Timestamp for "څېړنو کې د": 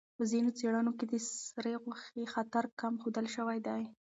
0.57-1.13